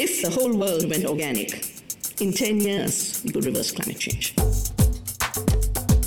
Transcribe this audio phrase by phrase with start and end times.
[0.00, 1.60] If the whole world went organic,
[2.20, 4.32] in 10 years, we could reverse climate change.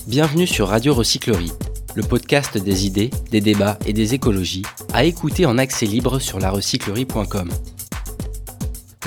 [0.07, 1.51] Bienvenue sur Radio Recyclerie,
[1.95, 6.39] le podcast des idées, des débats et des écologies, à écouter en accès libre sur
[6.39, 7.49] larecyclerie.com.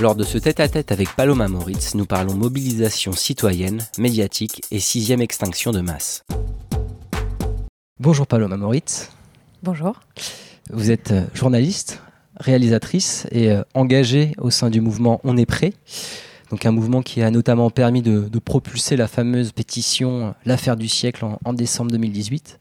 [0.03, 5.71] Lors de ce tête-à-tête avec Paloma Moritz, nous parlons mobilisation citoyenne, médiatique et sixième extinction
[5.71, 6.25] de masse.
[7.99, 9.09] Bonjour Paloma Moritz.
[9.63, 9.99] Bonjour.
[10.71, 12.01] Vous êtes euh, journaliste,
[12.39, 15.73] réalisatrice et euh, engagée au sein du mouvement On est prêt.
[16.51, 20.89] Donc un mouvement qui a notamment permis de, propulser la fameuse pétition euh, L'affaire du
[20.89, 22.59] siècle en, décembre 2018.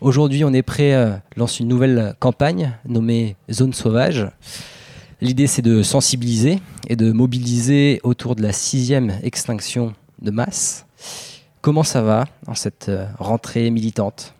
[0.00, 4.26] Aujourd'hui, On est prêt lance une nouvelle campagne nommée Zone sauvage.
[5.20, 10.86] L'idée, c'est de sensibiliser et de mobiliser autour de la sixième extinction de masse.
[11.60, 14.34] Comment ça va en cette rentrée militante?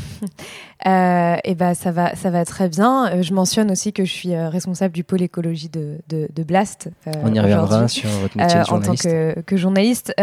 [0.86, 3.06] euh, et ben ça va, ça va très bien.
[3.06, 6.88] Euh, je mentionne aussi que je suis euh, responsable du pôle écologie de, de, Blast.
[7.22, 8.72] On y reviendra sur votre métier de journaliste.
[8.72, 10.14] En tant que, que journaliste.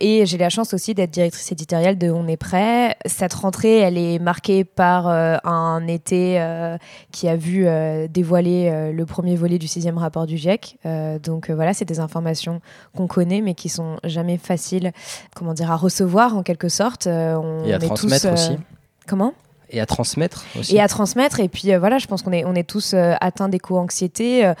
[0.00, 2.96] Et j'ai la chance aussi d'être directrice éditoriale de On est prêt.
[3.06, 6.44] Cette rentrée, elle est marquée par un été
[7.12, 7.66] qui a vu
[8.08, 10.78] dévoiler le premier volet du sixième rapport du GIEC.
[11.22, 12.60] donc voilà, c'est des informations
[12.96, 14.90] qu'on connaît, mais qui sont jamais faciles,
[15.36, 17.06] comment dire, à recevoir en quelque sorte.
[17.06, 18.58] on Et à transmettre aussi.
[19.06, 19.34] Comment
[19.70, 20.76] et à transmettre aussi.
[20.76, 21.40] Et à transmettre.
[21.40, 24.54] Et puis euh, voilà, je pense qu'on est, on est tous euh, atteints d'éco-anxiété euh,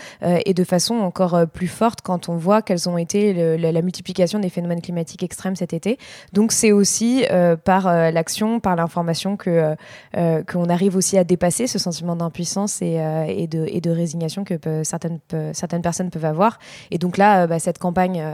[0.44, 4.48] et de façon encore plus forte quand on voit quelles ont été la, multiplication des
[4.48, 5.98] phénomènes climatiques extrêmes cet été.
[6.32, 7.24] Donc c'est aussi
[7.64, 9.74] par l'action, par l'information que
[10.14, 14.58] qu'on arrive aussi à dépasser ce sentiment d'impuissance et, et, de, et de résignation que
[14.84, 15.18] certaines,
[15.52, 16.58] certaines personnes peuvent avoir.
[16.90, 18.24] Et donc là, bah, cette campagne,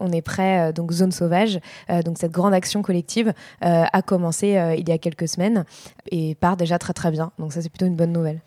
[0.00, 1.58] on est prêt, donc Zone Sauvage,
[2.04, 5.64] donc cette grande action collective a commencé il y a quelques semaines
[6.10, 7.32] et part déjà très très bien.
[7.38, 8.40] Donc ça c'est plutôt une bonne nouvelle.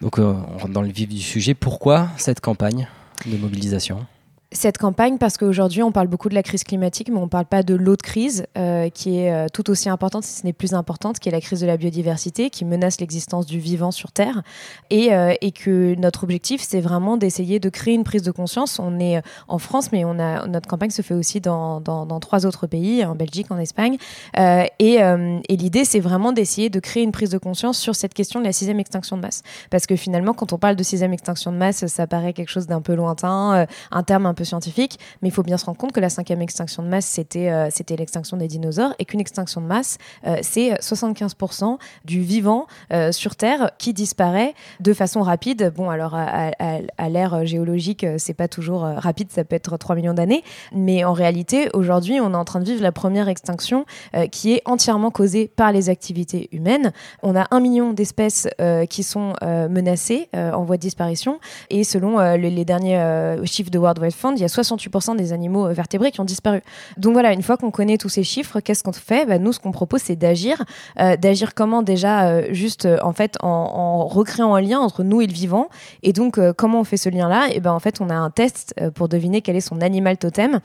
[0.00, 1.54] Donc euh, on rentre dans le vif du sujet.
[1.54, 2.88] Pourquoi cette campagne
[3.26, 4.06] de mobilisation?
[4.52, 7.44] Cette campagne parce qu'aujourd'hui on parle beaucoup de la crise climatique mais on ne parle
[7.44, 10.74] pas de l'autre crise euh, qui est euh, tout aussi importante si ce n'est plus
[10.74, 14.42] importante qui est la crise de la biodiversité qui menace l'existence du vivant sur Terre.
[14.90, 18.80] Et, euh, et que notre objectif c'est vraiment d'essayer de créer une prise de conscience.
[18.80, 22.18] On est en France mais on a, notre campagne se fait aussi dans, dans, dans
[22.18, 23.98] trois autres pays en Belgique en Espagne.
[24.36, 28.40] Et, et l'idée c'est vraiment d'essayer de créer une prise de conscience sur cette question
[28.40, 29.42] de la sixième extinction de masse.
[29.70, 32.66] Parce que finalement quand on parle de sixième extinction de masse ça paraît quelque chose
[32.66, 35.92] d'un peu lointain un terme un peu scientifique, mais il faut bien se rendre compte
[35.92, 39.66] que la cinquième extinction de masse, c'était euh, l'extinction des dinosaures, et qu'une extinction de
[39.66, 45.72] masse, euh, c'est 75% du vivant euh, sur Terre qui disparaît de façon rapide.
[45.74, 50.14] Bon, alors à, à, l'ère géologique, c'est pas toujours rapide, ça peut être 3 millions
[50.14, 53.84] d'années, mais en réalité, aujourd'hui, on est en train de vivre la première extinction
[54.30, 56.92] qui est entièrement causée par les activités humaines.
[57.22, 58.48] On a un million d'espèces
[58.88, 61.40] qui sont menacées en voie de disparition,
[61.70, 65.66] et selon les, derniers chiffres de World Wide Fund, il y a 68% des animaux
[65.66, 66.62] euh, vertébrés qui ont disparu.
[66.96, 69.26] Donc voilà, une fois qu'on connaît tous ces chiffres, qu'est-ce qu'on fait?
[69.26, 70.62] Bah, Nous, ce qu'on propose, c'est d'agir.
[70.98, 75.26] Euh, d'agir comment déjà euh, Juste en fait en, recréant un lien entre nous et
[75.26, 75.68] le vivant.
[76.02, 77.48] Et donc, comment on fait ce lien-là?
[77.52, 80.60] Et ben en fait, on a un test pour deviner quel est son animal totem.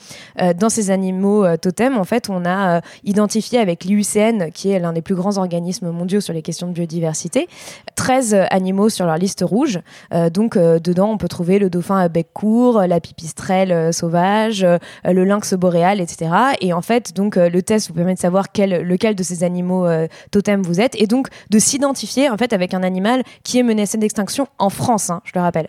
[0.57, 5.01] dans ces animaux totems, en fait, on a identifié avec l'IUCN, qui est l'un des
[5.01, 7.47] plus grands organismes mondiaux sur les questions de biodiversité,
[7.95, 9.79] 13 animaux sur leur liste rouge.
[10.33, 14.77] donc, dedans, on peut trouver le dauphin à bec court, la pipistrelle, euh, sauvage, euh,
[15.05, 16.31] le lynx boréal, etc.
[16.61, 19.43] Et en fait, donc euh, le test vous permet de savoir quel, lequel de ces
[19.43, 19.88] animaux
[20.31, 23.97] totems vous êtes et donc de s'identifier en fait avec un animal qui est menacé
[23.97, 25.67] d'extinction en France, hein, je le rappelle.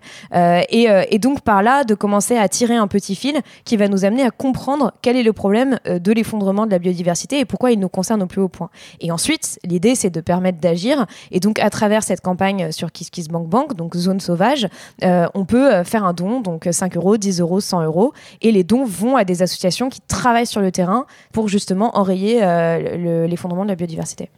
[0.70, 4.04] Et, et, donc par là, de commencer à tirer un petit fil qui va nous
[4.04, 7.78] amener à comprendre quel est le problème de l'effondrement de la biodiversité et pourquoi il
[7.78, 8.70] nous concerne au plus haut point.
[9.00, 11.06] Et ensuite, l'idée, c'est de permettre d'agir.
[11.30, 14.69] Et donc, à travers cette campagne sur KissKissBankBank, donc zone sauvage,
[15.02, 18.84] on peut faire un don, donc 5 euros, 10 euros, 100 euros et les dons
[18.84, 23.69] vont à des associations qui travaillent sur le terrain pour justement enrayer euh, l'effondrement de
[23.69, 24.31] la biodiversité.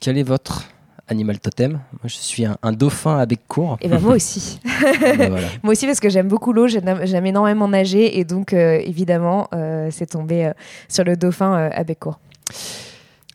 [0.00, 0.68] Quel est votre
[1.08, 1.72] animal totem?
[1.72, 3.76] Moi, je suis un, dauphin avec court.
[3.80, 4.60] Et ben moi aussi.
[5.02, 5.32] Ben
[5.62, 9.88] moi aussi parce que j'aime beaucoup l'eau, j'aime énormément nager et donc euh, évidemment euh,
[9.90, 10.50] c'est tombé
[10.88, 12.18] sur le dauphin avec court.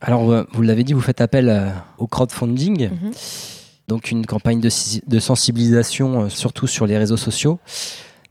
[0.01, 2.89] Alors vous l'avez dit, vous faites appel au crowdfunding.
[2.89, 3.11] Mhm.
[3.87, 4.69] Donc une campagne de,
[5.07, 7.59] de sensibilisation surtout sur les réseaux sociaux.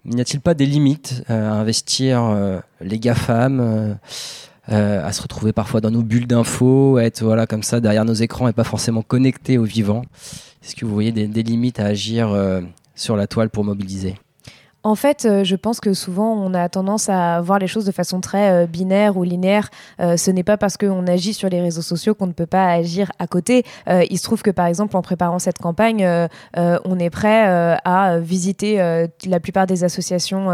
[0.06, 5.52] N'y a-t-il pas des limites euh, à investir euh, les GAFAM euh, à se retrouver
[5.52, 8.64] parfois dans nos bulles d'infos, à être voilà comme ça derrière nos écrans et pas
[8.64, 10.02] forcément connectés au vivant?
[10.62, 12.36] Est-ce que vous voyez des limites à agir
[12.96, 14.16] sur la toile pour mobiliser?
[14.86, 17.90] En fait, euh, je pense que souvent on a tendance à voir les choses de
[17.90, 19.68] façon très euh, binaire ou linéaire.
[19.98, 22.68] Euh, ce n'est pas parce qu'on agit sur les réseaux sociaux qu'on ne peut pas
[22.70, 23.64] agir à côté.
[23.88, 26.06] Il se trouve que par exemple en préparant cette campagne,
[26.56, 27.46] on est prêt
[27.84, 28.78] à visiter
[29.26, 30.46] la plupart des associations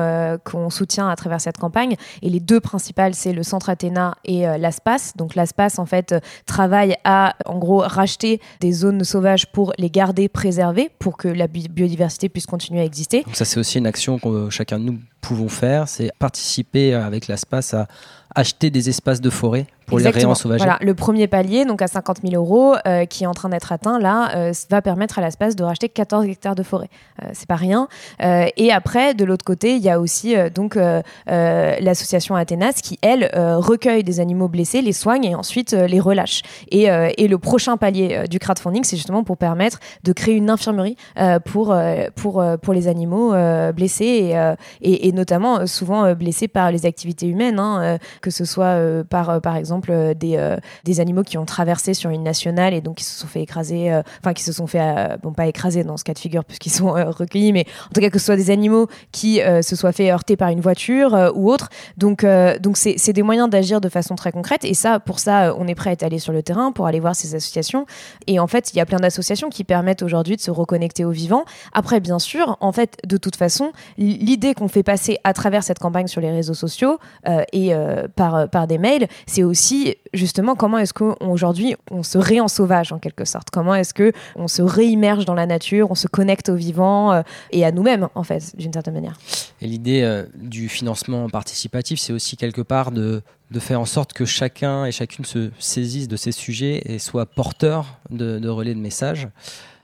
[0.45, 1.97] qu'on soutient à travers cette campagne.
[2.23, 5.13] Et les deux principales, c'est le Centre Athéna et l'ASPAS.
[5.17, 6.15] Donc l'ASPAS en fait
[6.47, 11.49] travaille à en gros racheter des zones sauvages pour les garder préservées, pour que la
[11.49, 13.25] bi- biodiversité puisse continuer à exister.
[13.25, 17.29] Donc ça, c'est aussi une action euh, chacun de nous pouvons faire, c'est participer avec
[17.29, 17.87] l'ASPAS à
[18.35, 20.65] acheter des espaces de forêt pour les réensauvager.
[20.65, 23.73] Voilà, le premier palier, donc à 50 000 euros, euh, qui est en train d'être
[23.73, 26.89] atteint, là, euh, va permettre à l'espace de racheter 14 hectares de forêt.
[27.23, 27.89] Euh, c'est pas rien.
[28.23, 30.79] Euh, et après, de l'autre côté, il y a aussi donc
[31.27, 36.43] l'association Athénas qui, elle, recueille des animaux blessés, les soigne et ensuite les relâche.
[36.71, 40.97] Et, et le prochain palier du crowdfunding, c'est justement pour permettre de créer une infirmerie
[41.45, 41.77] pour,
[42.17, 43.35] pour, pour les animaux
[43.73, 48.65] blessés et, et, et notamment souvent blessés par les activités humaines, hein, que ce soit
[48.65, 52.73] euh, par, euh, par exemple euh, des, des animaux qui ont traversé sur une nationale
[52.73, 55.85] et donc qui se sont fait écraser, enfin qui se sont fait, bon pas écraser
[55.85, 58.37] dans ce cas de figure puisqu'ils sont recueillis, mais en tout cas que ce soit
[58.37, 61.69] des animaux qui se soient fait heurter par une voiture ou autre.
[61.99, 62.25] Donc
[62.61, 65.67] donc c'est c'est des moyens d'agir de façon très concrète et ça pour ça on
[65.67, 67.87] est prêt à être allé sur le terrain pour aller voir ces associations
[68.27, 71.11] et en fait il y a plein d'associations qui permettent aujourd'hui de se reconnecter aux
[71.11, 71.45] vivants.
[71.73, 75.79] Après bien sûr en fait de toute façon l'idée qu'on fait passer à travers cette
[75.81, 76.99] campagne sur les réseaux sociaux
[77.29, 82.19] euh, et euh, par, par des mails, c'est aussi justement comment est-ce qu'aujourd'hui on se
[82.19, 83.51] réensauvage en quelque sorte?
[83.51, 87.23] Comment est-ce que on se réimmerge dans la nature, on se connecte aux vivants euh,
[87.51, 89.19] et à nous-mêmes en fait d'une certaine manière?
[89.61, 94.13] Et l'idée euh, du financement participatif, c'est aussi quelque part de, de faire en sorte
[94.13, 98.75] que chacun et chacune se saisisse de ces sujets et soit porteur de, de relais
[98.75, 99.29] de messages.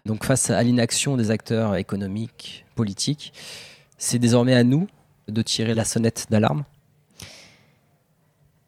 [0.07, 3.33] Donc face à l'inaction des acteurs économiques, politiques,
[3.99, 4.87] c'est désormais à nous
[5.29, 6.65] de tirer la sonnette d'alarme.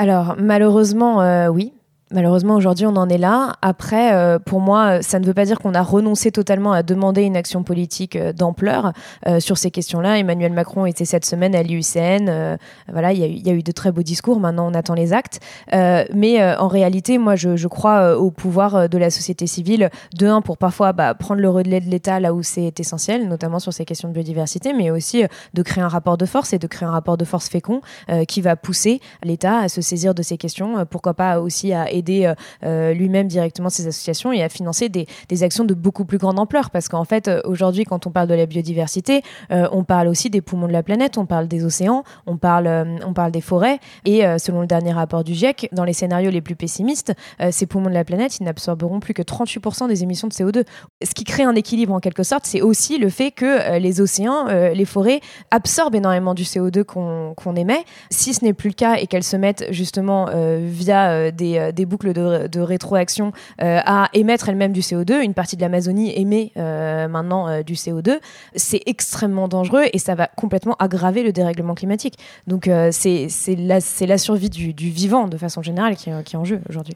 [0.00, 1.74] Alors malheureusement euh, oui.
[2.12, 3.54] Malheureusement, aujourd'hui, on en est là.
[3.62, 7.22] Après, euh, pour moi, ça ne veut pas dire qu'on a renoncé totalement à demander
[7.22, 8.92] une action politique euh, d'ampleur
[9.28, 10.18] euh, sur ces questions-là.
[10.18, 12.28] Emmanuel Macron était cette semaine à l'IUCN.
[12.28, 12.56] euh,
[12.90, 14.40] voilà, il y, a eu- de très beaux discours.
[14.40, 15.38] Maintenant, on attend les actes.
[15.72, 19.46] Euh, mais euh, en réalité, moi, je, crois euh, au pouvoir euh, de la société
[19.46, 19.88] civile.
[20.18, 23.60] De un, pour parfois bah, prendre le relais de l'État là où c'est essentiel, notamment
[23.60, 26.58] sur ces questions de biodiversité, mais aussi euh, de créer un rapport de force et
[26.58, 30.12] de créer un rapport de force fécond euh, qui va pousser l'État à se saisir
[30.12, 30.76] de ces questions.
[30.78, 35.06] Euh, pourquoi pas aussi à euh, euh, lui-même directement ces associations et à financer des,
[35.42, 36.70] actions de beaucoup plus grande ampleur.
[36.70, 40.40] Parce qu'en fait, euh, aujourd'hui, quand on parle de la biodiversité, on parle aussi des
[40.40, 42.68] poumons de la planète, on parle des océans, on parle,
[43.06, 43.78] on parle des forêts.
[44.04, 47.12] Et selon le dernier rapport du GIEC, dans les scénarios les plus pessimistes,
[47.50, 50.64] ces poumons de la planète, n'absorberont plus que 38% des émissions de CO2.
[51.02, 54.46] Ce qui crée un équilibre en quelque sorte, c'est aussi le fait que les océans,
[54.46, 55.20] les forêts
[55.50, 57.84] absorbent énormément du CO2 qu'on émet.
[58.10, 62.14] Si ce n'est plus le cas et qu'elles se mettent justement via des, des boucles
[62.14, 67.06] de, de rétroaction euh, à émettre elles-mêmes du CO2, une partie de l'Amazonie émet euh,
[67.08, 68.18] maintenant euh, du CO2,
[68.56, 72.14] c'est extrêmement dangereux et ça va complètement aggraver le dérèglement climatique.
[72.46, 73.28] Donc c'est
[73.58, 76.60] la, la survie du, du vivant de façon générale qui, est- qui est en jeu
[76.70, 76.94] aujourd'hui.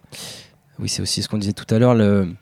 [0.79, 1.95] Oui, c'est aussi ce qu'on disait tout à l'heure.
[1.95, 2.33] le-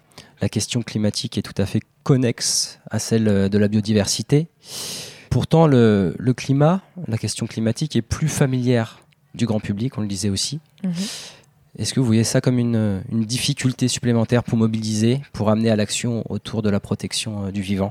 [0.41, 4.49] La question climatique est tout à fait connexe à celle de la biodiversité.
[5.31, 8.99] Pourtant, le, le climat, la question climatique est plus familière
[9.35, 10.61] du grand public, on le disait aussi.
[11.79, 16.23] Est-ce que vous voyez ça comme une, difficulté supplémentaire pour mobiliser, pour amener à l'action
[16.31, 17.91] autour de la protection euh, du vivant?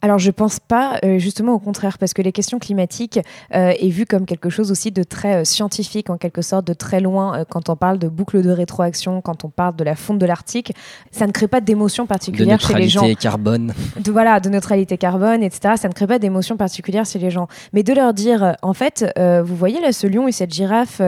[0.00, 3.18] Alors je pense pas, euh, justement au contraire, parce que les questions climatiques
[3.54, 6.72] euh, est vues comme quelque chose aussi de très euh, scientifique, en quelque sorte, de
[6.72, 7.40] très loin.
[7.40, 10.26] euh, quand on parle de boucle de rétroaction, quand on parle de la fonte de
[10.26, 10.72] l'Arctique,
[11.10, 13.00] ça ne crée pas d'émotion De particulière chez les gens.
[13.00, 17.18] neutralité carbone de voilà de neutralité carbone etc ça ne crée pas d'émotion particulière chez
[17.18, 20.52] les gens mais de leur dire en fait vous voyez là ce lion et cette
[20.52, 21.00] girafe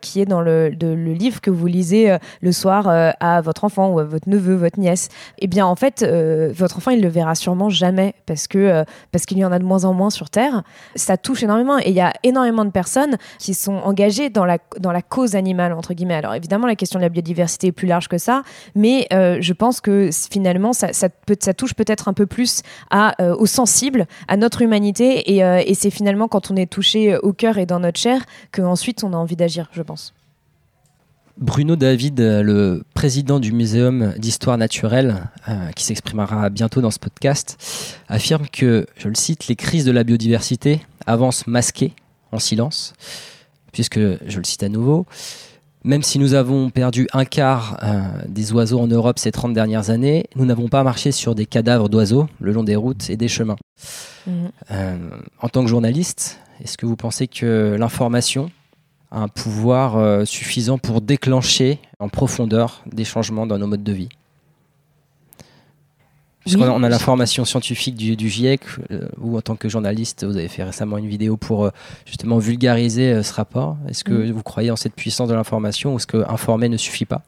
[0.00, 3.88] qui est dans le, de- le livre que vous lisez le soir à votre enfant
[3.90, 6.02] ou à votre neveu votre nièce eh bien en fait
[6.56, 9.58] votre enfant il le verra sûrement jamais parce que euh, parce qu'il y en a
[9.58, 10.62] de moins en moins sur terre
[10.94, 14.58] ça touche énormément et il y a énormément de personnes qui sont engagées dans la
[14.78, 17.88] dans la cause animale entre guillemets alors évidemment la question de la biodiversité est plus
[17.88, 18.42] large que ça
[18.74, 23.34] mais euh, je pense que finalement ça, ça touche peut-être un peu plus à, euh,
[23.36, 27.32] aux sensibles, à notre humanité et, euh, et c'est finalement quand on est touché au
[27.32, 30.14] cœur et dans notre chair qu'ensuite on a envie d'agir, je pense.
[31.40, 36.98] Bruno David, euh, le président du Muséum d'histoire naturelle, euh, qui s'exprimera bientôt dans ce
[36.98, 37.56] podcast,
[38.08, 41.94] affirme que, je le cite, les crises de la biodiversité avancent masquées,
[42.32, 42.92] en silence,
[43.72, 45.06] puisque, je le cite à nouveau,
[45.84, 49.90] Même si nous avons perdu un quart euh, des oiseaux en Europe ces 30 dernières
[49.90, 53.28] années, nous n'avons pas marché sur des cadavres d'oiseaux le long des routes et des
[53.28, 53.56] chemins.
[54.72, 54.96] Euh,
[55.40, 58.50] en tant que journaliste, est-ce que vous pensez que l'information
[59.10, 64.08] un pouvoir euh, suffisant pour déclencher en profondeur des changements dans nos modes de vie
[66.40, 66.72] Puisqu'on Oui.
[66.74, 70.36] on a la formation scientifique du, du GIEC, euh, vous en tant que journaliste, vous
[70.36, 71.70] avez fait récemment une vidéo pour euh,
[72.06, 73.76] justement vulgariser euh, ce rapport.
[73.88, 74.32] Est-ce que Mhm.
[74.32, 77.22] vous croyez en cette puissance de l'information ou est-ce que informer ne suffit pas?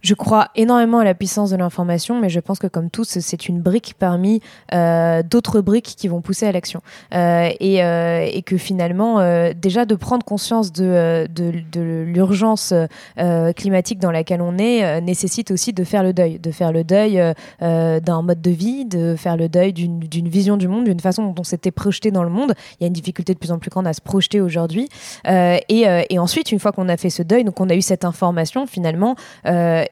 [0.00, 3.48] Je crois énormément à la puissance de l'information, mais je pense que comme tous, c'est
[3.48, 4.40] une brique parmi
[4.72, 6.82] euh, d'autres briques qui vont pousser à l'action.
[7.14, 12.04] Euh, et, euh, et que finalement, euh, déjà de prendre conscience de, euh, de, de
[12.06, 12.72] l'urgence
[13.18, 16.84] euh, climatique dans laquelle on est nécessite aussi de faire le deuil, de faire le
[16.84, 17.20] deuil
[17.60, 21.40] d'un mode de vie, de faire le deuil d'une vision du monde, d'une façon dont
[21.40, 22.54] on s'était projeté dans le monde.
[22.78, 24.88] Il y a une difficulté de plus en plus grande à se projeter aujourd'hui.
[25.26, 28.04] Et, et ensuite, une fois qu'on a fait ce deuil, donc on a eu cette
[28.04, 29.16] information finalement.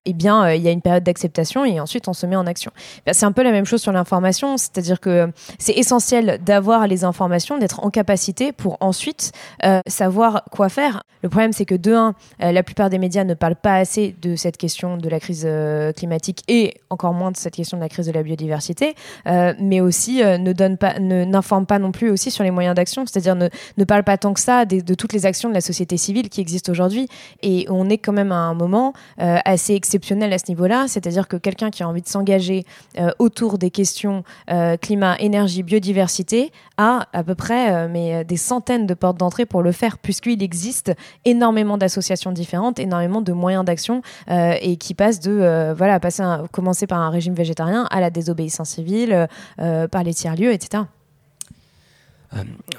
[0.07, 2.37] Euh, eh bien, euh, il y a une période d'acceptation et ensuite on se met
[2.37, 2.71] en action.
[3.05, 7.05] Ben, c'est un peu la même chose sur l'information, c'est-à-dire que c'est essentiel d'avoir les
[7.05, 9.33] informations, d'être en capacité pour ensuite
[9.65, 11.03] euh, savoir quoi faire.
[11.23, 14.15] Le problème, c'est que de un, euh, la plupart des médias ne parlent pas assez
[14.23, 17.83] de cette question de la crise euh, climatique et encore moins de cette question de
[17.83, 18.95] la crise de la biodiversité,
[19.27, 22.75] euh, mais aussi euh, ne donnent pas, n'informent pas non plus aussi sur les moyens
[22.77, 25.55] d'action, c'est-à-dire ne, ne parlent pas tant que ça des- de toutes les actions de
[25.55, 27.09] la société civile qui existent aujourd'hui.
[27.43, 29.96] Et on est quand même à un moment euh, assez exceptionnel
[30.33, 32.65] à ce niveau-là, c'est-à-dire que quelqu'un qui a envie de s'engager
[32.99, 38.37] euh, autour des questions euh, climat, énergie, biodiversité a à peu près euh, mais, des
[38.37, 40.93] centaines de portes d'entrée pour le faire, puisqu'il existe
[41.25, 46.87] énormément d'associations différentes, énormément de moyens d'action et qui passent de voilà passer un- commencer
[46.87, 50.85] par un régime végétarien à la désobéissance civile, par les tiers-lieux, etc.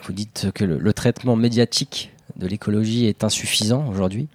[0.05, 4.27] Vous dites que le, le traitement médiatique de l'écologie est insuffisant aujourd'hui.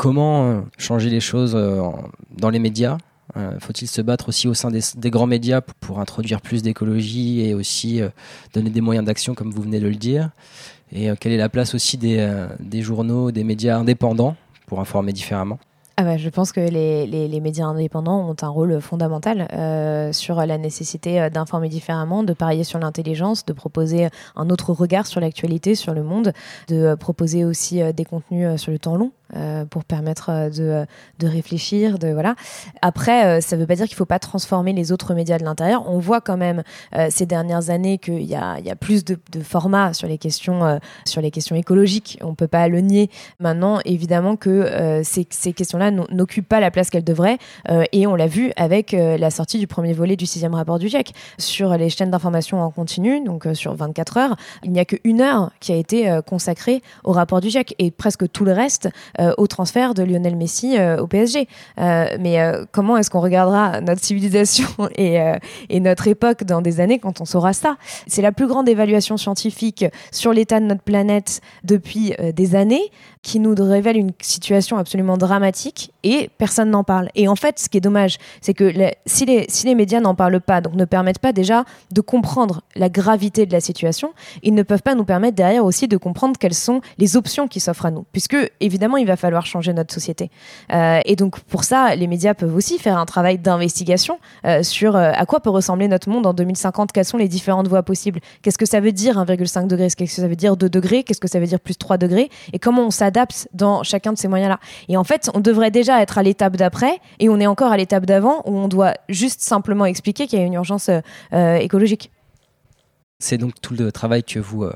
[0.00, 1.82] Comment euh, changer les choses euh,
[2.34, 2.96] dans les médias
[3.36, 7.52] Euh, Faut-il se battre aussi au sein des, grands médias pour, introduire plus d'écologie et
[7.52, 8.00] aussi
[8.54, 10.30] donner des moyens d'action, comme vous venez de le dire?
[10.90, 15.58] Et quelle est la place aussi des journaux, des médias indépendants pour informer différemment?
[16.00, 20.36] Ah bah, je pense que les, les- médias indépendants ont un rôle fondamental euh, sur
[20.46, 25.20] la nécessité euh, d'informer différemment, de parier sur l'intelligence, de proposer un autre regard sur
[25.20, 26.32] l'actualité, sur le monde,
[26.68, 29.12] de euh, proposer aussi des contenus sur le temps long.
[29.70, 30.86] pour permettre de,
[31.18, 32.34] de réfléchir, voilà.
[32.82, 35.44] Après, ça ne veut pas dire qu'il ne faut pas transformer les autres médias de
[35.44, 35.84] l'intérieur.
[35.86, 36.62] On voit quand même
[37.10, 41.20] ces dernières années qu'il y a, y a plus de, formats sur les questions, sur
[41.20, 42.18] les questions écologiques.
[42.22, 43.08] On ne peut pas le nier.
[43.38, 47.38] Maintenant, évidemment que ces questions-là n'o- n'occupent pas la place qu'elles devraient.
[47.68, 50.78] Euh, et on l'a vu avec euh, la sortie du premier volet du sixième rapport
[50.78, 51.12] du GIEC.
[51.38, 55.20] Sur les chaînes d'information en continu, donc euh, sur 24 heures, il n'y a qu'une
[55.20, 58.88] heure qui a été consacrée au rapport du GIEC et presque tout le reste
[59.38, 61.48] au transfert de Lionel Messi au PSG.
[61.76, 62.38] Mais
[62.72, 65.20] comment est-ce qu'on regardera notre civilisation et,
[65.80, 67.76] notre époque dans des années quand on saura ça?
[68.06, 72.90] C'est la plus grande évaluation scientifique sur l'état de notre planète depuis des années
[73.22, 77.08] qui nous révèle une situation absolument dramatique et personne n'en parle.
[77.14, 78.72] Et en fait, ce qui est dommage, c'est que
[79.06, 82.62] si, les, si les médias n'en parlent pas, donc ne permettent pas déjà de comprendre
[82.76, 86.38] la gravité de la situation, ils ne peuvent pas nous permettre derrière aussi de comprendre
[86.38, 88.04] quelles sont les options qui s'offrent à nous.
[88.12, 90.30] Puisque, évidemment, il va falloir changer notre société.
[90.72, 94.96] Euh, et donc, pour ça, les médias peuvent aussi faire un travail d'investigation euh, sur
[94.96, 98.20] euh, à quoi peut ressembler notre monde en 2050, quelles sont les différentes voies possibles,
[98.42, 101.20] qu'est-ce que ça veut dire 1,5 degré, qu'est-ce que ça veut dire 2 degrés, qu'est-ce
[101.20, 104.28] que ça veut dire plus 3 degrés, et comment on s'adapte dans chacun de ces
[104.28, 104.58] moyens-là.
[104.88, 107.76] Et en fait, on devrait déjà être à l'étape d'après, et on est encore à
[107.76, 111.00] l'étape d'avant, où on doit juste simplement expliquer qu'il y a une urgence euh,
[111.34, 112.10] euh, écologique.
[113.18, 114.72] C'est donc tout le travail que vous euh,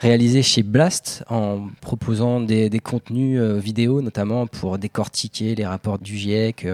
[0.00, 6.66] réalisez chez Blast en proposant des, contenus vidéo, notamment pour décortiquer les rapports du GIEC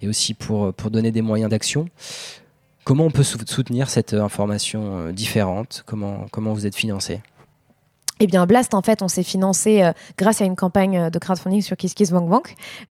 [0.00, 1.86] et aussi pour, pour donner des moyens d'action.
[2.82, 5.84] Comment on peut sou- soutenir cette information différente?
[5.86, 7.20] Comment, comment vous êtes financé?
[8.20, 11.18] Eh bien, Blast, en fait, on s'est financé euh, grâce à une campagne euh, de
[11.18, 12.54] crowdfunding sur KissKissBankBank.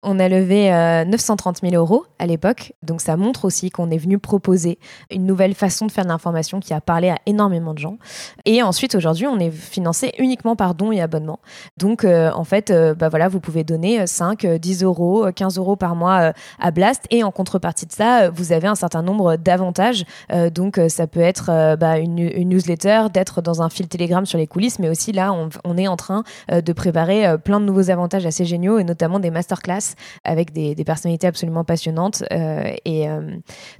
[0.05, 2.73] On a levé euh, 930 000 euros à l'époque.
[2.83, 4.79] Donc, ça montre aussi qu'on est venu proposer
[5.09, 7.97] une nouvelle façon de faire de l'information qui a parlé à énormément de gens.
[8.43, 11.39] Et ensuite, aujourd'hui, on est financé uniquement par dons et abonnements.
[11.77, 15.27] Donc, euh, en fait, euh, bah voilà, vous pouvez donner euh, 5, euh, 10 euros,
[15.27, 17.05] euh, 15 euros par mois euh, à Blast.
[17.11, 20.03] Et en contrepartie de ça, euh, vous avez un certain nombre d'avantages.
[20.33, 23.87] Euh, donc, euh, ça peut être euh, bah, une, une newsletter, d'être dans un fil
[23.87, 26.73] Telegram sur les coulisses, mais aussi aussi là, on, on est en train euh, de
[26.73, 30.83] préparer euh, plein de nouveaux avantages assez géniaux et notamment des masterclass avec des, des
[30.83, 32.23] personnalités absolument passionnantes.
[32.31, 33.07] euh, et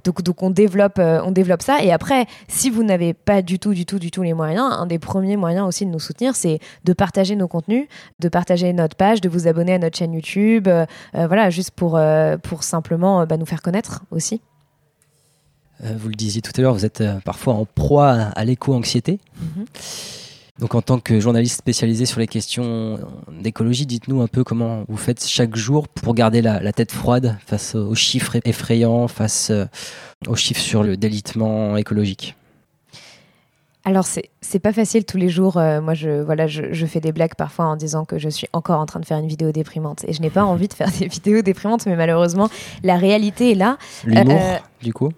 [0.04, 1.82] donc, donc on développe, on développe ça.
[1.82, 4.86] Et après, si vous n'avez pas du tout, du tout, du tout les moyens, un
[4.86, 7.86] des premiers moyens aussi de nous soutenir, c'est de partager nos contenus,
[8.20, 11.96] de partager notre page, de vous abonner à notre chaîne YouTube, euh, voilà, juste pour,
[11.96, 14.40] euh, pour simplement bah, nous faire connaître aussi.
[15.84, 19.18] Euh, vous le disiez tout à l'heure, vous êtes parfois en proie à, l'éco-anxiété.
[19.38, 19.64] Mhm.
[20.60, 23.00] Donc en tant que journaliste spécialisé sur les questions
[23.42, 27.36] d'écologie, dites-nous un peu comment vous faites chaque jour pour garder la, la tête froide
[27.44, 29.64] face aux chiffres effrayants, face euh,
[30.28, 32.36] aux chiffres sur le délitement écologique.
[33.86, 35.56] Alors c'est c'est pas facile tous les jours.
[35.58, 38.46] Euh, moi je voilà je, je fais des blagues parfois en disant que je suis
[38.52, 40.88] encore en train de faire une vidéo déprimante et je n'ai pas envie de faire
[41.00, 42.48] des vidéos déprimantes, mais malheureusement
[42.84, 43.76] la réalité est là.
[44.04, 45.10] L'humour, Euh, du coup?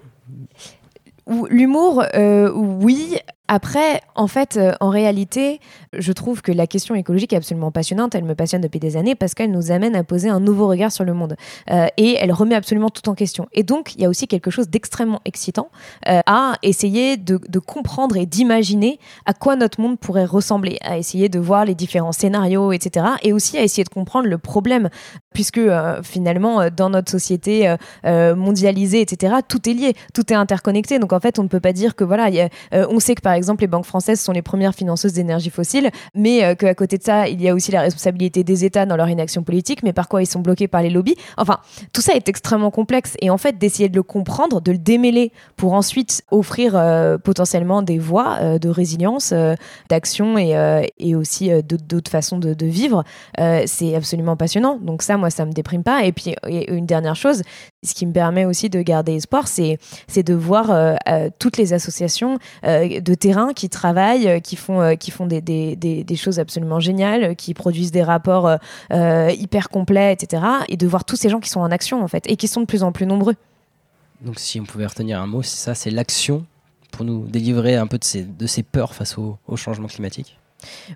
[1.26, 3.18] Ou- L'humour, euh, oui.
[3.48, 5.60] Après, en fait, euh, en réalité,
[5.92, 8.14] je trouve que la question écologique est absolument passionnante.
[8.14, 10.90] Elle me passionne depuis des années parce qu'elle nous amène à poser un nouveau regard
[10.90, 11.36] sur le monde.
[11.70, 13.46] Euh, et elle remet absolument tout en question.
[13.52, 15.70] Et donc, il y a aussi quelque chose d'extrêmement excitant
[16.08, 21.28] euh, à essayer de, comprendre et d'imaginer à quoi notre monde pourrait ressembler, à essayer
[21.28, 23.06] de voir les différents scénarios, etc.
[23.22, 24.88] Et aussi à essayer de comprendre le problème,
[25.32, 25.60] puisque
[26.02, 27.74] finalement, dans notre société
[28.04, 30.98] mondialisée, etc., tout est lié, tout est interconnecté.
[30.98, 32.28] Donc en fait, on ne peut pas dire que voilà,
[32.72, 36.44] on sait que par exemple les banques françaises sont les premières financeuses d'énergie fossile, mais
[36.44, 39.08] euh, qu'à côté de ça, il y a aussi la responsabilité des États dans leur
[39.08, 41.16] inaction politique, mais par quoi ils sont bloqués par les lobbies.
[41.36, 41.58] Enfin,
[41.92, 45.32] tout ça est extrêmement complexe et en fait d'essayer de le comprendre, de le démêler
[45.56, 49.54] pour ensuite offrir euh, potentiellement des voies euh, de résilience, euh,
[49.88, 50.54] d'action et,
[50.98, 53.04] et aussi d'autres façons de, vivre,
[53.66, 54.78] c'est absolument passionnant.
[54.80, 56.04] Donc ça, moi, ça me déprime pas.
[56.04, 56.34] Et puis
[56.68, 57.42] une dernière chose,
[57.84, 59.78] ce qui me permet aussi de garder espoir, c'est
[60.16, 60.96] de voir
[61.38, 66.38] toutes les associations de terrain qui travaillent, euh, qui font, euh, qui font des, choses
[66.38, 68.58] absolument géniales, euh, qui produisent des rapports
[68.90, 70.42] hyper complets, etc.
[70.68, 72.60] Et de voir tous ces gens qui sont en action, en fait, et qui sont
[72.60, 73.34] de plus en plus nombreux.
[74.20, 76.46] Donc si on pouvait retenir un mot, c'est ça, c'est l'action
[76.90, 80.38] pour nous délivrer un peu de ces, peurs face au changement climatique?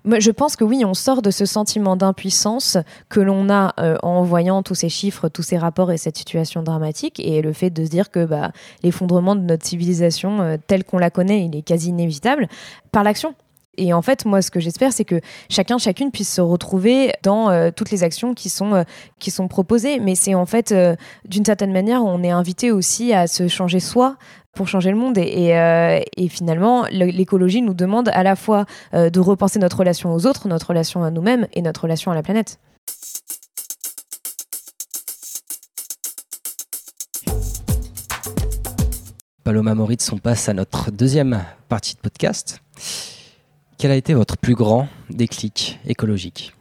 [0.05, 2.77] Je pense que oui, on sort de ce sentiment d'impuissance
[3.09, 6.63] que l'on a euh, en voyant tous ces chiffres, tous ces rapports et cette situation
[6.63, 8.51] dramatique, et le fait de se dire que bah,
[8.83, 12.47] l'effondrement de notre civilisation euh, telle qu'on la connaît, il est quasi inévitable
[12.91, 13.35] par l'action.
[13.77, 17.49] Et en fait, moi, ce que j'espère, c'est que chacun, chacune puisse se retrouver dans
[17.49, 18.83] euh, toutes les actions qui sont,
[19.17, 19.99] qui sont proposées.
[19.99, 20.75] Mais c'est en fait,
[21.25, 24.17] d'une certaine manière, on est invité aussi à se changer soi
[24.53, 25.17] pour changer le monde.
[25.17, 30.13] Et, euh, finalement, le- l'écologie nous demande à la fois euh, de repenser notre relation
[30.13, 32.59] aux autres, notre relation à nous-mêmes et notre relation à la planète.
[39.43, 42.61] Paloma Moritz, on passe à notre deuxième partie de podcast.
[43.77, 46.53] Quel a été votre plus grand déclic écologique?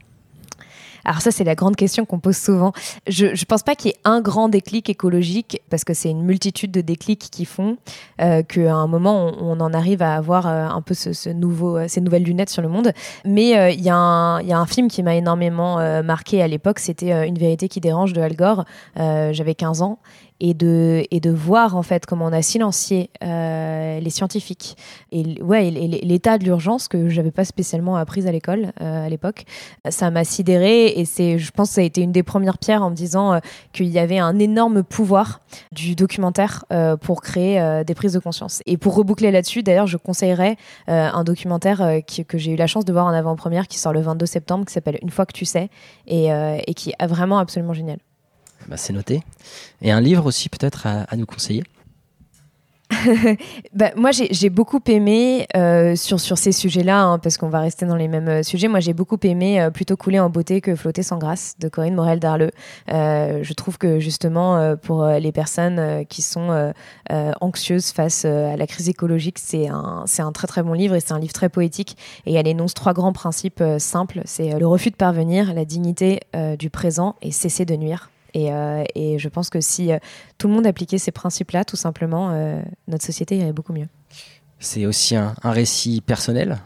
[1.11, 2.73] Alors ça, c'est la grande question qu'on pose souvent.
[3.09, 6.23] Je ne pense pas qu'il y ait un grand déclic écologique, parce que c'est une
[6.23, 7.79] multitude de déclics qui font
[8.21, 11.87] euh, qu'à un moment, on, en arrive à avoir euh, un peu ce, nouveau, euh,
[11.89, 12.93] ces nouvelles lunettes sur le monde.
[13.25, 16.47] Mais il y, a un- il y a un film qui m'a énormément marqué à
[16.47, 18.65] l'époque, c'était Une vérité qui dérange de Al Gore.
[18.97, 19.99] J'avais 15 ans.
[20.41, 24.77] Et de, et de voir en fait comment on a silencié euh, les scientifiques.
[25.13, 29.45] Et ouais l'état de l'urgence que j'avais pas spécialement appris à l'école euh, à l'époque
[29.89, 32.83] ça m'a sidéré et c'est je pense que ça a été une des premières pierres
[32.83, 33.39] en me disant euh,
[33.73, 35.41] qu'il y avait un énorme pouvoir
[35.73, 38.63] du documentaire euh, pour créer euh, des prises de conscience.
[38.67, 42.93] Et pour reboucler là-dessus d'ailleurs je conseillerais un documentaire que j'ai eu la chance de
[42.93, 45.69] voir en avant-première qui sort le 22 septembre qui s'appelle Une fois que tu sais
[46.07, 47.99] et, et qui est vraiment absolument génial
[48.69, 49.23] Bah, C'est noté.
[49.83, 51.65] Et un livre aussi peut-être à, nous conseiller?
[53.73, 57.97] Bah, moi, j'ai beaucoup aimé euh, sur, ces sujets-là, hein, parce qu'on va rester dans
[57.97, 58.69] les mêmes euh, sujets.
[58.69, 61.95] Moi, j'ai beaucoup aimé euh, Plutôt couler en beauté que flotter sans grâce de Corinne
[61.95, 62.51] Morel-Darleux.
[62.91, 66.73] Euh, je trouve que justement, pour les personnes qui sont
[67.41, 71.19] anxieuses face à la crise écologique, c'est un, très très bon livre et c'est un
[71.19, 71.97] livre très poétique.
[72.27, 76.21] Et elle énonce trois grands principes simples c'est le refus de parvenir, la dignité
[76.59, 78.11] du présent et cesser de nuire.
[78.35, 79.99] Et, euh, et je pense que si euh,
[80.39, 83.89] tout le monde appliquait ces principes-là, tout simplement, euh, notre société irait beaucoup mieux.
[84.59, 86.59] C'est aussi un, un récit personnel?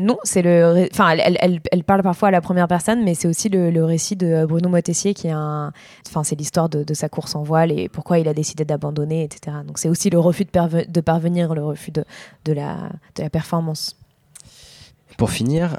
[0.00, 0.88] Non, c'est le.
[0.92, 3.70] Enfin, elle, elle- elle- elle parle parfois à la première personne, mais c'est aussi le,
[3.70, 5.72] le récit de Bruno Moitessier qui est un.
[6.08, 9.22] Enfin, c'est l'histoire de, de sa course en voile et pourquoi il a décidé d'abandonner,
[9.22, 9.58] etc.
[9.64, 12.04] Donc, c'est aussi le refus de, parve- de parvenir, le refus de,
[12.44, 13.96] de, la, de la performance.
[15.16, 15.78] Pour finir,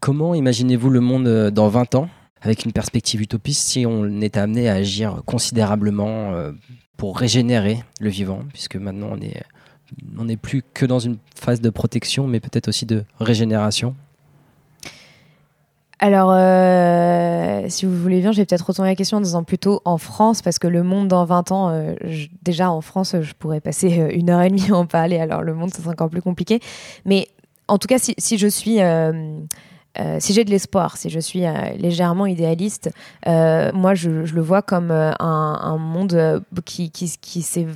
[0.00, 2.08] comment imaginez-vous le monde dans 20 ans?
[2.42, 6.52] Avec une perspective utopiste si on était amené à agir considérablement euh,
[6.96, 9.42] pour régénérer le vivant, puisque maintenant on est
[10.24, 13.94] n'est plus que dans une phase de protection, mais peut-être aussi de régénération.
[15.98, 19.82] alors, euh, si vous voulez bien, je vais peut-être retourner la question en disant plutôt
[19.84, 21.94] en France, parce que le monde dans 20 ans, euh,
[22.42, 25.54] déjà en France, je pourrais passer une heure et demie à en parler, alors le
[25.54, 26.60] monde, serait encore plus compliqué.
[27.04, 27.28] Mais
[27.68, 28.78] en tout cas, si, je suis...
[29.98, 32.90] euh, si j'ai de l'espoir, si je suis euh, légèrement idéaliste,
[33.26, 37.66] euh, moi je, je le vois comme un, un monde qui, qui, qui s'est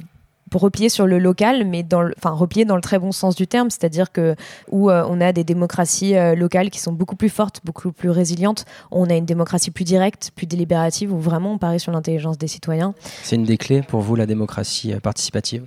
[0.54, 3.46] replié sur le local, mais dans le, enfin replié dans le très bon sens du
[3.46, 4.36] terme, c'est-à-dire que
[4.70, 8.10] où euh, on a des démocraties euh, locales qui sont beaucoup plus fortes, beaucoup plus
[8.10, 8.64] résilientes.
[8.90, 12.48] On a une démocratie plus directe, plus délibérative, où vraiment on parie sur l'intelligence des
[12.48, 12.94] citoyens.
[13.22, 15.66] C'est une des clés pour vous, la démocratie participative?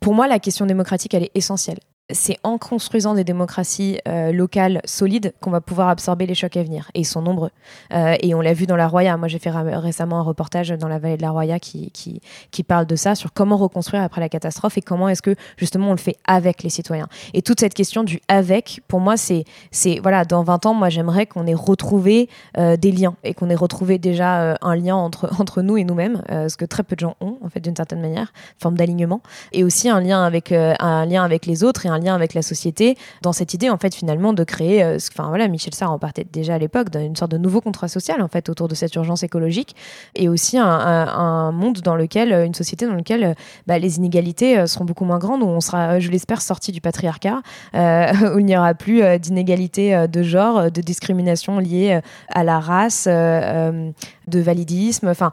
[0.00, 1.78] Pour moi, la question démocratique, elle est essentielle.
[2.12, 6.62] C'est en construisant des démocraties euh, locales solides qu'on va pouvoir absorber les chocs à
[6.62, 6.90] venir.
[6.94, 7.50] Et ils sont nombreux.
[7.92, 9.16] Euh, et on l'a vu dans la Roya.
[9.16, 12.20] Moi, j'ai fait récemment un reportage dans la vallée de la Roya qui, qui,
[12.50, 15.88] qui parle de ça, sur comment reconstruire après la catastrophe et comment est-ce que justement
[15.88, 17.08] on le fait avec les citoyens.
[17.34, 20.88] Et toute cette question du avec, pour moi, c'est, c'est voilà, dans 20 ans, moi
[20.88, 25.30] j'aimerais qu'on ait retrouvé euh, des liens et qu'on ait retrouvé déjà un lien entre,
[25.40, 28.00] entre nous et nous-mêmes, ce que très peu de gens ont, en fait, d'une certaine
[28.00, 29.20] manière, forme d'alignement,
[29.52, 32.42] et aussi un lien avec, un lien avec les autres et un lien avec la
[32.42, 35.98] société, dans cette idée, en fait, finalement, de créer, euh, enfin voilà, Michel Sarr en
[35.98, 38.94] partait déjà à l'époque, d'une sorte de nouveau contrat social, en fait, autour de cette
[38.94, 39.74] urgence écologique,
[40.14, 43.34] et aussi un, un- un monde dans lequel, euh, une société dans laquelle euh,
[43.66, 46.72] bah, les inégalités euh, seront beaucoup moins grandes, où on sera, euh, je l'espère, sorti
[46.72, 47.42] du patriarcat,
[47.74, 51.92] euh, où il n'y aura plus euh, d'inégalités euh, de genre, euh, de discrimination liée
[51.94, 53.90] euh, à la race, euh, euh,
[54.28, 55.30] de validisme, enfin,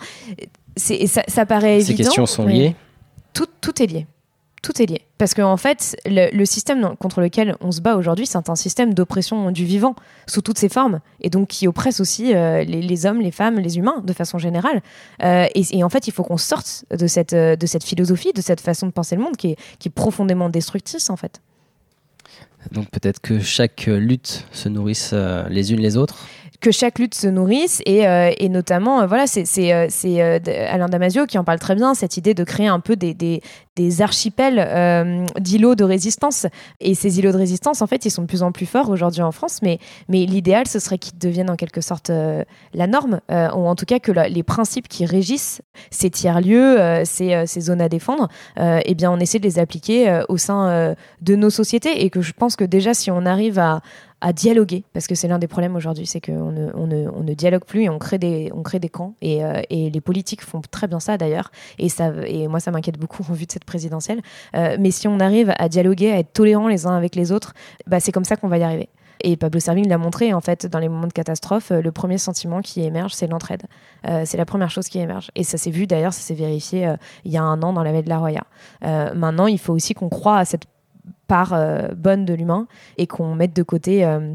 [0.76, 2.06] ça, ça paraît Ces évident.
[2.08, 2.76] questions sont liées?
[3.34, 4.08] Tout, tout est lié.
[4.64, 5.02] Tout est lié.
[5.18, 9.52] Parce qu'en fait, le, système contre lequel on se bat aujourd'hui, c'est un système d'oppression
[9.52, 13.32] du vivant sous toutes ses formes, et donc qui oppresse aussi euh, les, hommes, les
[13.32, 14.82] femmes, les humains de façon générale.
[15.24, 18.42] Euh, et, en fait, il faut qu'on sorte de cette, euh, de cette philosophie, de
[18.42, 21.42] cette façon de penser le monde qui est, profondément destructrice, en fait.
[22.72, 25.14] Donc peut-être que chaque lutte se nourrisse
[25.50, 26.28] les unes les autres?
[26.60, 30.40] Que chaque lutte se nourrisse et, euh, notamment euh, voilà c'est euh,
[30.70, 33.42] Alain Damasio qui en parle très bien cette idée de créer un peu des,
[34.00, 36.48] archipels d'îlots de résistance.
[36.80, 39.22] Et ces îlots de résistance en fait ils sont de plus en plus forts aujourd'hui
[39.22, 43.76] en France mais l'idéal ce serait qu'ils deviennent en quelque sorte la norme ou en
[43.76, 47.90] tout cas que les principes qui régissent ces tiers lieux euh, ces, ces zones à
[47.90, 52.04] défendre eh bien on essaie de les appliquer au sein de nos sociétés.
[52.04, 53.82] Et que je pense que déjà si on arrive à
[54.20, 57.24] à dialoguer, parce que c'est l'un des problèmes aujourd'hui, c'est qu'on ne, on ne, on
[57.24, 59.14] ne dialogue plus et on crée des, on crée des camps.
[59.22, 61.52] Et, euh, et les politiques font très bien ça d'ailleurs.
[61.78, 61.88] Et,
[62.26, 64.22] et moi, ça m'inquiète beaucoup en vue de cette présidentielle.
[64.56, 67.54] Euh, mais si on arrive à dialoguer, à être tolérants les uns avec les autres,
[67.86, 68.90] bah, c'est comme ça qu'on va y arriver.
[69.22, 72.18] Et Pablo Servigne l'a montré, en fait, dans les moments de catastrophe, euh, le premier
[72.18, 73.64] sentiment qui émerge, c'est l'entraide.
[74.24, 75.32] C'est la première chose qui émerge.
[75.36, 77.92] Et ça s'est vu, d'ailleurs, ça s'est vérifié il y a un an dans la
[77.92, 78.44] vallée de la Roya.
[78.82, 80.64] Maintenant, il faut aussi qu'on croit à cette
[81.28, 84.34] part euh, bonne de l'humain et qu'on mette de côté euh,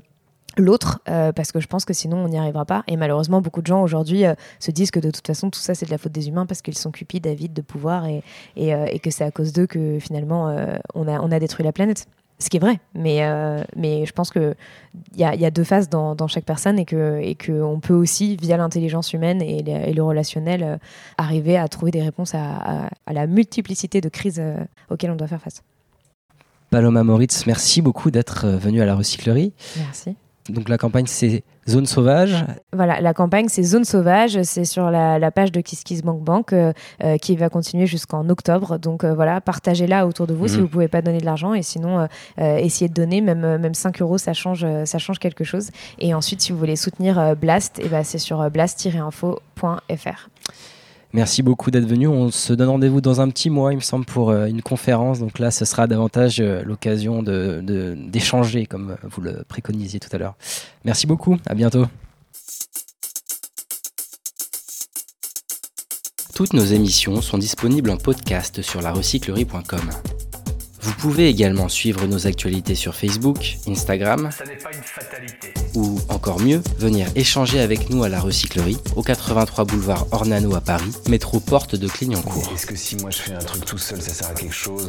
[0.56, 2.84] l'autre euh, parce que je pense que sinon on n'y arrivera pas.
[2.86, 4.24] Et malheureusement beaucoup de gens aujourd'hui
[4.60, 6.62] se disent que de toute façon tout ça c'est de la faute des humains parce
[6.62, 8.22] qu'ils sont cupides avides de pouvoir et,
[8.56, 10.54] et, que c'est à cause d'eux que finalement
[10.94, 12.06] on, a, on a détruit la planète.
[12.38, 13.20] Ce qui est vrai mais,
[13.76, 14.54] mais je pense que
[15.14, 17.80] il y a, y a deux phases dans, chaque personne et que et que on
[17.80, 20.78] peut aussi via l'intelligence humaine et, le- relationnel
[21.16, 24.42] arriver à trouver des réponses à, la multiplicité de crises
[24.90, 25.62] auxquelles on doit faire face
[26.72, 29.52] Paloma Moritz, merci beaucoup d'être euh, venu à la recyclerie.
[29.76, 30.16] merci
[30.48, 32.44] Donc la campagne c'est Zone Sauvage.
[32.72, 36.20] Voilà, la campagne, c'est Zone Sauvage, c'est sur la, la page de Kiss Kiss Bank
[36.22, 36.72] Bank euh,
[37.04, 38.78] euh, qui va continuer jusqu'en octobre.
[38.78, 40.62] Donc euh, voilà, partagez-la autour de vous si Mhm.
[40.62, 42.08] vous pouvez pas donner de l'argent et sinon
[42.38, 45.70] essayez de donner, même, même 5 euros, ça change, ça change quelque chose.
[45.98, 50.28] Et ensuite, si vous voulez soutenir Blast, et ben c'est sur blast-info.fr.
[51.14, 52.08] Merci beaucoup d'être venu.
[52.08, 55.18] On se donne rendez-vous dans un petit mois, il me semble, pour euh, une conférence.
[55.18, 60.08] Donc là, ce sera davantage euh, l'occasion de- de- d'échanger, comme vous le préconisiez tout
[60.12, 60.34] à l'heure.
[60.84, 61.36] Merci beaucoup.
[61.46, 61.86] À bientôt.
[66.34, 69.90] Toutes nos émissions sont disponibles en podcast sur larecyclerie.com.
[70.80, 75.52] Vous pouvez également suivre nos actualités sur Facebook, Instagram Ça n'est pas une fatalité.
[75.74, 80.60] Ou encore mieux, venir échanger avec nous à la recyclerie au 83 boulevard Ornano à
[80.60, 82.50] Paris, métro porte de Clignancourt.
[82.54, 84.88] Est-ce que si moi je fais un truc tout seul, ça sert à quelque chose?